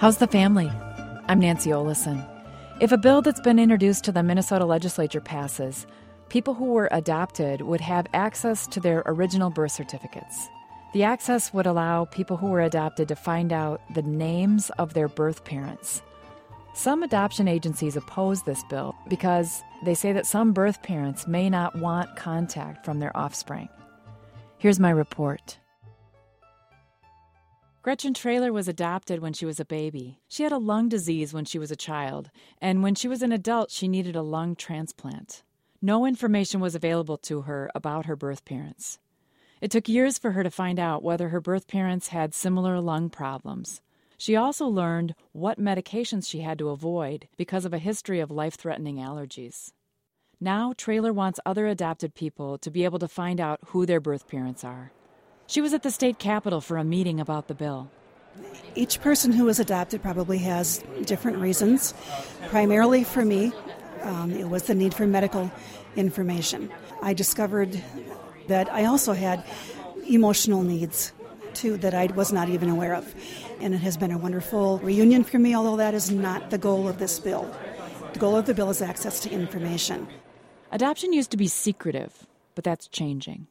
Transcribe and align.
How's 0.00 0.16
the 0.16 0.26
family? 0.26 0.72
I'm 1.28 1.40
Nancy 1.40 1.68
Olison. 1.68 2.26
If 2.80 2.90
a 2.90 2.96
bill 2.96 3.20
that's 3.20 3.42
been 3.42 3.58
introduced 3.58 4.02
to 4.04 4.12
the 4.12 4.22
Minnesota 4.22 4.64
legislature 4.64 5.20
passes, 5.20 5.86
people 6.30 6.54
who 6.54 6.72
were 6.72 6.88
adopted 6.90 7.60
would 7.60 7.82
have 7.82 8.06
access 8.14 8.66
to 8.68 8.80
their 8.80 9.02
original 9.04 9.50
birth 9.50 9.72
certificates. 9.72 10.48
The 10.94 11.02
access 11.02 11.52
would 11.52 11.66
allow 11.66 12.06
people 12.06 12.38
who 12.38 12.46
were 12.46 12.62
adopted 12.62 13.08
to 13.08 13.14
find 13.14 13.52
out 13.52 13.82
the 13.92 14.00
names 14.00 14.70
of 14.78 14.94
their 14.94 15.06
birth 15.06 15.44
parents. 15.44 16.00
Some 16.72 17.02
adoption 17.02 17.46
agencies 17.46 17.94
oppose 17.94 18.42
this 18.44 18.64
bill 18.70 18.94
because 19.06 19.62
they 19.84 19.94
say 19.94 20.12
that 20.12 20.24
some 20.24 20.54
birth 20.54 20.82
parents 20.82 21.26
may 21.26 21.50
not 21.50 21.76
want 21.76 22.16
contact 22.16 22.86
from 22.86 23.00
their 23.00 23.14
offspring. 23.14 23.68
Here's 24.56 24.80
my 24.80 24.88
report. 24.88 25.58
Gretchen 27.82 28.12
Trailer 28.12 28.52
was 28.52 28.68
adopted 28.68 29.20
when 29.20 29.32
she 29.32 29.46
was 29.46 29.58
a 29.58 29.64
baby. 29.64 30.20
She 30.28 30.42
had 30.42 30.52
a 30.52 30.58
lung 30.58 30.90
disease 30.90 31.32
when 31.32 31.46
she 31.46 31.58
was 31.58 31.70
a 31.70 31.76
child, 31.76 32.30
and 32.60 32.82
when 32.82 32.94
she 32.94 33.08
was 33.08 33.22
an 33.22 33.32
adult, 33.32 33.70
she 33.70 33.88
needed 33.88 34.14
a 34.14 34.20
lung 34.20 34.54
transplant. 34.54 35.42
No 35.80 36.04
information 36.04 36.60
was 36.60 36.74
available 36.74 37.16
to 37.16 37.42
her 37.42 37.70
about 37.74 38.04
her 38.04 38.16
birth 38.16 38.44
parents. 38.44 38.98
It 39.62 39.70
took 39.70 39.88
years 39.88 40.18
for 40.18 40.32
her 40.32 40.42
to 40.42 40.50
find 40.50 40.78
out 40.78 41.02
whether 41.02 41.30
her 41.30 41.40
birth 41.40 41.68
parents 41.68 42.08
had 42.08 42.34
similar 42.34 42.80
lung 42.80 43.08
problems. 43.08 43.80
She 44.18 44.36
also 44.36 44.66
learned 44.66 45.14
what 45.32 45.58
medications 45.58 46.28
she 46.28 46.40
had 46.40 46.58
to 46.58 46.68
avoid 46.68 47.28
because 47.38 47.64
of 47.64 47.72
a 47.72 47.78
history 47.78 48.20
of 48.20 48.30
life 48.30 48.56
threatening 48.56 48.96
allergies. 48.96 49.72
Now, 50.38 50.74
Trailer 50.76 51.14
wants 51.14 51.40
other 51.46 51.66
adopted 51.66 52.14
people 52.14 52.58
to 52.58 52.70
be 52.70 52.84
able 52.84 52.98
to 52.98 53.08
find 53.08 53.40
out 53.40 53.60
who 53.68 53.86
their 53.86 54.00
birth 54.00 54.28
parents 54.28 54.64
are. 54.64 54.92
She 55.50 55.60
was 55.60 55.74
at 55.74 55.82
the 55.82 55.90
state 55.90 56.20
capitol 56.20 56.60
for 56.60 56.76
a 56.76 56.84
meeting 56.84 57.18
about 57.18 57.48
the 57.48 57.56
bill. 57.56 57.90
Each 58.76 59.00
person 59.00 59.32
who 59.32 59.46
was 59.46 59.58
adopted 59.58 60.00
probably 60.00 60.38
has 60.38 60.80
different 61.06 61.38
reasons. 61.38 61.92
Primarily 62.50 63.02
for 63.02 63.24
me, 63.24 63.52
um, 64.02 64.30
it 64.30 64.48
was 64.48 64.62
the 64.68 64.76
need 64.76 64.94
for 64.94 65.08
medical 65.08 65.50
information. 65.96 66.70
I 67.02 67.14
discovered 67.14 67.82
that 68.46 68.72
I 68.72 68.84
also 68.84 69.12
had 69.12 69.44
emotional 70.08 70.62
needs 70.62 71.12
too 71.52 71.76
that 71.78 71.94
I 71.94 72.06
was 72.14 72.32
not 72.32 72.48
even 72.48 72.68
aware 72.68 72.94
of. 72.94 73.12
And 73.60 73.74
it 73.74 73.78
has 73.78 73.96
been 73.96 74.12
a 74.12 74.18
wonderful 74.18 74.78
reunion 74.78 75.24
for 75.24 75.40
me, 75.40 75.56
although 75.56 75.78
that 75.78 75.94
is 75.94 76.12
not 76.12 76.50
the 76.50 76.58
goal 76.58 76.86
of 76.86 77.00
this 77.00 77.18
bill. 77.18 77.52
The 78.12 78.20
goal 78.20 78.36
of 78.36 78.46
the 78.46 78.54
bill 78.54 78.70
is 78.70 78.80
access 78.80 79.18
to 79.22 79.30
information. 79.30 80.06
Adoption 80.70 81.12
used 81.12 81.32
to 81.32 81.36
be 81.36 81.48
secretive, 81.48 82.24
but 82.54 82.62
that's 82.62 82.86
changing. 82.86 83.48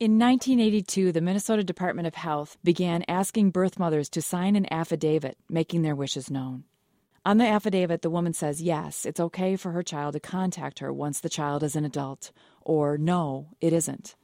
In 0.00 0.18
1982, 0.18 1.12
the 1.12 1.20
Minnesota 1.20 1.62
Department 1.62 2.08
of 2.08 2.14
Health 2.14 2.56
began 2.64 3.04
asking 3.06 3.50
birth 3.50 3.78
mothers 3.78 4.08
to 4.08 4.22
sign 4.22 4.56
an 4.56 4.66
affidavit 4.72 5.36
making 5.50 5.82
their 5.82 5.94
wishes 5.94 6.30
known. 6.30 6.64
On 7.26 7.36
the 7.36 7.46
affidavit, 7.46 8.00
the 8.00 8.08
woman 8.08 8.32
says 8.32 8.62
yes, 8.62 9.04
it's 9.04 9.20
okay 9.20 9.56
for 9.56 9.72
her 9.72 9.82
child 9.82 10.14
to 10.14 10.20
contact 10.20 10.78
her 10.78 10.90
once 10.90 11.20
the 11.20 11.28
child 11.28 11.62
is 11.62 11.76
an 11.76 11.84
adult, 11.84 12.32
or 12.62 12.96
no, 12.96 13.48
it 13.60 13.74
isn't. 13.74 14.16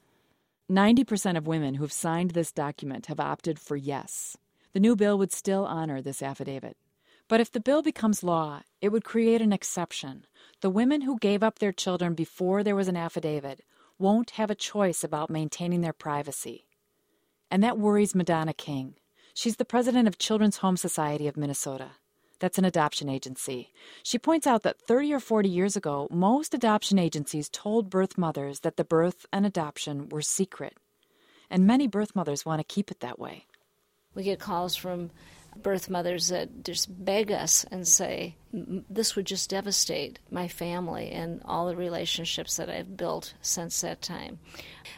90% 0.71 1.37
of 1.37 1.47
women 1.47 1.75
who've 1.75 1.93
signed 1.93 2.31
this 2.31 2.53
document 2.53 3.05
have 3.09 3.21
opted 3.21 3.59
for 3.59 3.77
yes. 3.77 4.35
The 4.73 4.81
new 4.81 4.97
bill 4.97 5.19
would 5.19 5.31
still 5.31 5.67
honor 5.67 6.01
this 6.01 6.23
affidavit. 6.23 6.79
But 7.29 7.43
if 7.43 7.53
the 7.53 7.61
bill 7.61 7.83
becomes 7.83 8.25
law, 8.25 8.63
it 8.81 8.93
would 8.93 9.05
create 9.05 9.43
an 9.43 9.53
exception. 9.53 10.25
The 10.63 10.71
women 10.71 11.03
who 11.03 11.19
gave 11.19 11.43
up 11.43 11.59
their 11.59 11.71
children 11.73 12.15
before 12.15 12.65
there 12.65 12.77
was 12.77 12.89
an 12.89 12.97
affidavit 12.97 13.61
won't 13.99 14.31
have 14.31 14.51
a 14.51 14.55
choice 14.55 15.03
about 15.03 15.31
maintaining 15.31 15.81
their 15.81 15.93
privacy. 15.93 16.67
And 17.51 17.63
that 17.63 17.79
worries 17.79 18.15
Madonna 18.15 18.53
King. 18.53 18.95
She's 19.35 19.57
the 19.57 19.65
president 19.65 20.09
of 20.09 20.19
Children's 20.19 20.59
Home 20.59 20.77
Society 20.77 21.29
of 21.29 21.37
Minnesota. 21.37 21.93
That's 22.39 22.59
an 22.59 22.65
adoption 22.65 23.09
agency. 23.09 23.73
She 24.03 24.19
points 24.19 24.47
out 24.47 24.63
that 24.63 24.81
30 24.81 25.15
or 25.15 25.21
40 25.21 25.49
years 25.49 25.77
ago, 25.77 26.07
most 26.11 26.53
adoption 26.53 26.99
agencies 26.99 27.49
told 27.49 27.89
birth 27.89 28.19
mothers 28.19 28.61
that 28.61 28.77
the 28.77 28.85
birth 28.85 29.25
and 29.33 29.47
adoption 29.47 30.09
were 30.11 30.23
secret. 30.23 30.77
And 31.49 31.67
many 31.67 31.87
birth 31.87 32.15
mothers 32.15 32.45
want 32.45 32.61
to 32.61 32.75
keep 32.75 32.91
it 32.91 33.01
that 33.01 33.19
way. 33.19 33.47
We 34.15 34.23
get 34.23 34.39
calls 34.39 34.77
from 34.77 35.11
birth 35.63 35.91
mothers 35.91 36.29
that 36.29 36.65
just 36.65 37.05
beg 37.05 37.31
us 37.31 37.65
and 37.71 37.87
say, 37.87 38.37
This 38.53 39.17
would 39.17 39.27
just 39.27 39.51
devastate 39.51 40.19
my 40.31 40.49
family 40.49 41.11
and 41.11 41.43
all 41.45 41.67
the 41.67 41.77
relationships 41.77 42.57
that 42.57 42.71
I've 42.71 42.97
built 42.97 43.35
since 43.41 43.81
that 43.81 44.03
time. 44.03 44.39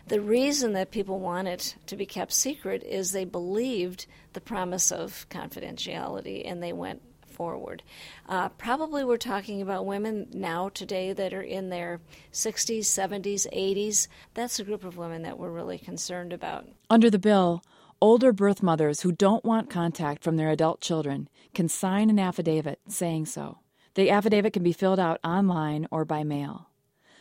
The 0.06 0.20
reason 0.20 0.72
that 0.74 0.91
people 0.91 1.20
want 1.20 1.48
it 1.48 1.76
to 1.86 1.96
be 1.96 2.06
kept 2.06 2.32
secret 2.32 2.82
is 2.82 3.12
they 3.12 3.24
believed 3.24 4.06
the 4.32 4.41
promise 4.41 4.92
of 4.92 5.26
confidentiality 5.30 6.48
and 6.50 6.62
they 6.62 6.72
went 6.72 7.02
forward. 7.38 7.84
Uh, 8.28 8.48
probably 8.50 9.04
we're 9.04 9.16
talking 9.16 9.62
about 9.62 9.86
women 9.86 10.26
now 10.32 10.69
today 10.70 11.12
that 11.12 11.32
are 11.32 11.42
in 11.42 11.69
their 11.69 12.00
60s, 12.32 12.80
70s, 12.80 13.46
80s. 13.54 14.08
That's 14.34 14.58
a 14.58 14.64
group 14.64 14.84
of 14.84 14.96
women 14.96 15.22
that 15.22 15.38
we're 15.38 15.52
really 15.52 15.78
concerned 15.78 16.32
about. 16.32 16.66
Under 16.90 17.08
the 17.08 17.19
bill, 17.19 17.62
Older 18.00 18.32
birth 18.32 18.62
mothers 18.62 19.00
who 19.00 19.10
don't 19.10 19.44
want 19.44 19.69
contact 19.69 20.22
from 20.22 20.36
their 20.36 20.50
adult 20.50 20.81
children 20.81 21.28
can 21.53 21.69
sign 21.69 22.10
an 22.10 22.19
affidavit 22.20 22.78
saying 22.86 23.26
so. 23.26 23.59
The 23.94 24.09
affidavit 24.09 24.53
can 24.53 24.62
be 24.62 24.72
filled 24.72 25.00
out 25.00 25.19
online 25.25 25.88
or 25.91 26.04
by 26.04 26.22
mail. 26.22 26.69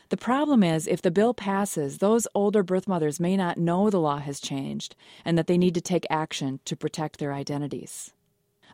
The 0.09 0.17
problem 0.17 0.61
is, 0.61 0.85
if 0.85 1.01
the 1.01 1.09
bill 1.09 1.33
passes, 1.33 1.97
those 1.97 2.27
older 2.35 2.61
birth 2.61 2.87
mothers 2.87 3.19
may 3.19 3.35
not 3.35 3.57
know 3.57 3.89
the 3.89 3.99
law 3.99 4.19
has 4.19 4.39
changed 4.39 4.95
and 5.25 5.35
that 5.35 5.47
they 5.47 5.57
need 5.57 5.73
to 5.73 5.81
take 5.81 6.05
action 6.11 6.59
to 6.65 6.75
protect 6.75 7.17
their 7.17 7.33
identities. 7.33 8.13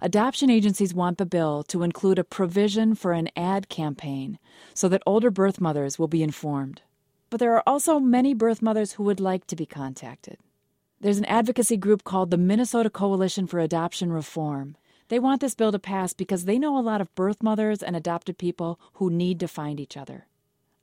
Adoption 0.01 0.49
agencies 0.49 0.93
want 0.93 1.17
the 1.17 1.25
bill 1.25 1.63
to 1.63 1.83
include 1.83 2.19
a 2.19 2.25
provision 2.25 2.95
for 2.95 3.13
an 3.13 3.29
ad 3.37 3.69
campaign 3.69 4.39
so 4.73 4.89
that 4.89 5.03
older 5.05 5.31
birth 5.31 5.61
mothers 5.61 5.97
will 5.97 6.09
be 6.09 6.21
informed. 6.21 6.81
But 7.29 7.39
there 7.39 7.55
are 7.55 7.63
also 7.65 7.97
many 8.01 8.33
birth 8.33 8.61
mothers 8.61 8.93
who 8.93 9.03
would 9.03 9.21
like 9.21 9.47
to 9.47 9.55
be 9.55 9.65
contacted. 9.65 10.37
There's 11.03 11.17
an 11.17 11.25
advocacy 11.25 11.75
group 11.75 12.05
called 12.05 12.31
the 12.31 12.37
Minnesota 12.37 12.89
Coalition 12.89 13.45
for 13.45 13.59
Adoption 13.59 14.13
Reform. 14.13 14.77
They 15.09 15.19
want 15.19 15.41
this 15.41 15.53
bill 15.53 15.73
to 15.73 15.77
pass 15.77 16.13
because 16.13 16.45
they 16.45 16.57
know 16.57 16.77
a 16.77 16.79
lot 16.79 17.01
of 17.01 17.13
birth 17.13 17.43
mothers 17.43 17.83
and 17.83 17.93
adopted 17.93 18.37
people 18.37 18.79
who 18.93 19.09
need 19.09 19.41
to 19.41 19.49
find 19.49 19.81
each 19.81 19.97
other. 19.97 20.27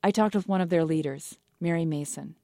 I 0.03 0.11
talked 0.11 0.35
with 0.35 0.47
one 0.47 0.61
of 0.61 0.69
their 0.69 0.85
leaders, 0.85 1.39
Mary 1.59 1.85
Mason. 1.85 2.35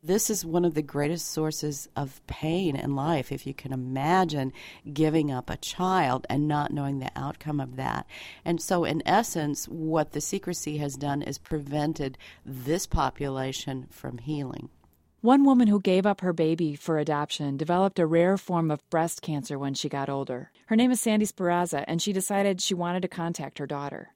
This 0.00 0.30
is 0.30 0.44
one 0.44 0.64
of 0.64 0.74
the 0.74 0.80
greatest 0.80 1.28
sources 1.32 1.88
of 1.96 2.24
pain 2.28 2.76
in 2.76 2.94
life. 2.94 3.32
If 3.32 3.48
you 3.48 3.52
can 3.52 3.72
imagine 3.72 4.52
giving 4.92 5.32
up 5.32 5.50
a 5.50 5.56
child 5.56 6.24
and 6.30 6.46
not 6.46 6.72
knowing 6.72 7.00
the 7.00 7.10
outcome 7.16 7.58
of 7.58 7.74
that. 7.74 8.06
And 8.44 8.62
so, 8.62 8.84
in 8.84 9.02
essence, 9.04 9.66
what 9.66 10.12
the 10.12 10.20
secrecy 10.20 10.76
has 10.76 10.94
done 10.94 11.22
is 11.22 11.36
prevented 11.36 12.16
this 12.46 12.86
population 12.86 13.88
from 13.90 14.18
healing. 14.18 14.68
One 15.20 15.44
woman 15.44 15.66
who 15.66 15.80
gave 15.80 16.06
up 16.06 16.20
her 16.20 16.32
baby 16.32 16.76
for 16.76 16.96
adoption 16.96 17.56
developed 17.56 17.98
a 17.98 18.06
rare 18.06 18.38
form 18.38 18.70
of 18.70 18.88
breast 18.88 19.20
cancer 19.20 19.58
when 19.58 19.74
she 19.74 19.88
got 19.88 20.08
older. 20.08 20.52
Her 20.66 20.76
name 20.76 20.92
is 20.92 21.00
Sandy 21.00 21.26
Speraza, 21.26 21.84
and 21.88 22.00
she 22.00 22.12
decided 22.12 22.60
she 22.60 22.72
wanted 22.72 23.02
to 23.02 23.08
contact 23.08 23.58
her 23.58 23.66
daughter. 23.66 24.10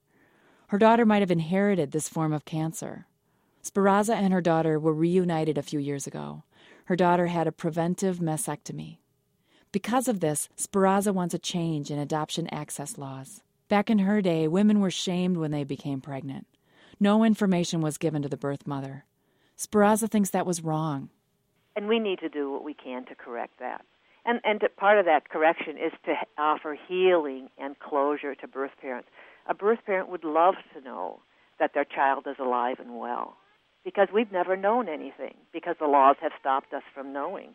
Her 0.68 0.78
daughter 0.78 1.04
might 1.04 1.18
have 1.18 1.30
inherited 1.32 1.90
this 1.90 2.08
form 2.08 2.32
of 2.32 2.44
cancer. 2.44 3.06
Speraza 3.64 4.14
and 4.14 4.32
her 4.32 4.40
daughter 4.40 4.78
were 4.78 4.94
reunited 4.94 5.58
a 5.58 5.62
few 5.62 5.80
years 5.80 6.06
ago. 6.06 6.44
Her 6.84 6.94
daughter 6.94 7.26
had 7.26 7.48
a 7.48 7.52
preventive 7.52 8.18
mastectomy. 8.20 8.98
Because 9.72 10.06
of 10.06 10.20
this, 10.20 10.48
Speraza 10.56 11.12
wants 11.12 11.34
a 11.34 11.38
change 11.38 11.90
in 11.90 11.98
adoption 11.98 12.46
access 12.54 12.96
laws. 12.96 13.42
Back 13.68 13.90
in 13.90 14.00
her 14.00 14.22
day, 14.22 14.46
women 14.46 14.78
were 14.78 14.90
shamed 14.90 15.36
when 15.36 15.50
they 15.50 15.64
became 15.64 16.00
pregnant. 16.00 16.46
No 17.00 17.24
information 17.24 17.80
was 17.80 17.98
given 17.98 18.22
to 18.22 18.28
the 18.28 18.36
birth 18.36 18.68
mother. 18.68 19.04
Speraza 19.58 20.10
thinks 20.10 20.30
that 20.30 20.46
was 20.46 20.62
wrong. 20.62 21.08
And 21.76 21.88
we 21.88 21.98
need 21.98 22.18
to 22.20 22.28
do 22.28 22.50
what 22.50 22.64
we 22.64 22.74
can 22.74 23.04
to 23.06 23.14
correct 23.14 23.58
that. 23.60 23.84
And, 24.24 24.40
and 24.44 24.60
to, 24.60 24.68
part 24.68 24.98
of 24.98 25.06
that 25.06 25.28
correction 25.28 25.76
is 25.78 25.92
to 26.04 26.14
offer 26.38 26.76
healing 26.88 27.48
and 27.58 27.78
closure 27.78 28.34
to 28.36 28.46
birth 28.46 28.72
parents. 28.80 29.08
A 29.48 29.54
birth 29.54 29.80
parent 29.84 30.08
would 30.08 30.24
love 30.24 30.54
to 30.74 30.80
know 30.80 31.20
that 31.58 31.74
their 31.74 31.84
child 31.84 32.26
is 32.26 32.36
alive 32.38 32.78
and 32.78 32.98
well 32.98 33.36
because 33.84 34.08
we've 34.14 34.30
never 34.30 34.56
known 34.56 34.88
anything 34.88 35.34
because 35.52 35.76
the 35.80 35.86
laws 35.86 36.16
have 36.20 36.32
stopped 36.38 36.72
us 36.72 36.82
from 36.94 37.12
knowing. 37.12 37.54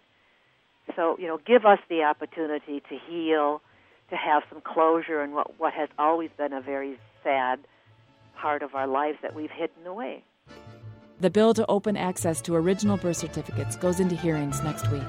So, 0.95 1.17
you 1.19 1.27
know, 1.27 1.39
give 1.45 1.65
us 1.65 1.79
the 1.89 2.03
opportunity 2.03 2.81
to 2.89 2.97
heal, 3.09 3.61
to 4.09 4.15
have 4.15 4.43
some 4.49 4.61
closure 4.61 5.23
in 5.23 5.31
what, 5.31 5.59
what 5.59 5.73
has 5.73 5.89
always 5.97 6.29
been 6.37 6.53
a 6.53 6.61
very 6.61 6.99
sad 7.23 7.59
part 8.35 8.61
of 8.61 8.75
our 8.75 8.87
lives 8.87 9.17
that 9.21 9.35
we've 9.35 9.51
hidden 9.51 9.85
away. 9.85 10.23
The 11.19 11.31
bill 11.31 11.55
to 11.55 11.65
open 11.67 11.97
access 11.97 12.41
to 12.41 12.55
original 12.55 12.95
birth 12.95 13.17
certificates 13.17 13.75
goes 13.75 13.99
into 13.99 14.15
hearings 14.15 14.61
next 14.63 14.91
week. 14.91 15.01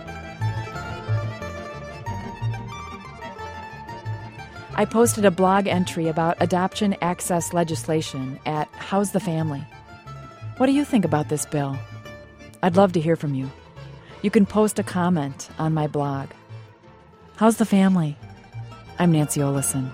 I 4.75 4.87
posted 4.89 5.27
a 5.27 5.31
blog 5.31 5.67
entry 5.67 6.09
about 6.09 6.39
adoption 6.41 6.97
access 7.03 7.53
legislation 7.53 8.41
at 8.47 8.69
How's 8.73 9.13
the 9.13 9.21
Family. 9.21 9.63
What 10.57 10.67
do 10.67 10.73
you 10.73 10.85
think 10.85 11.05
about 11.05 11.29
this 11.29 11.45
bill? 11.45 11.77
I'd 12.63 12.77
love 12.77 12.93
to 12.95 13.01
hear 13.01 13.17
from 13.17 13.35
you. 13.35 13.51
You 14.23 14.31
can 14.31 14.47
post 14.47 14.79
a 14.79 14.83
comment 14.83 15.51
on 15.59 15.75
my 15.75 15.89
blog. 15.89 16.29
How's 17.37 17.59
the 17.59 17.67
family? 17.67 18.17
I'm 18.99 19.13
Nancy 19.13 19.41
Olison. 19.41 19.91